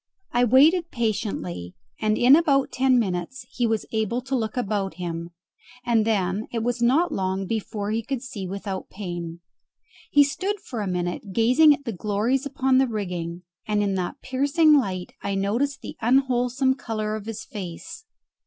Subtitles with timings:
[0.31, 5.29] I waited patiently, and in about ten minutes he was able to look about him,
[5.85, 9.41] and then it was not long before he could see without pain.
[10.09, 14.73] He stood a minute gazing at the glories upon the rigging, and in that piercing
[14.73, 18.05] light I noticed the unwholesome colour of his face.